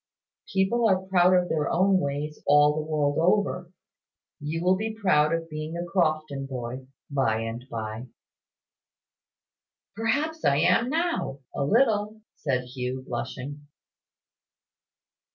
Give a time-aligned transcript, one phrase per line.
[0.51, 3.71] "People are proud of their own ways all the world over.
[4.39, 8.07] You will be proud of being a Crofton boy, by and by."
[9.95, 13.67] "Perhaps I am now, a little," said Hugh, blushing.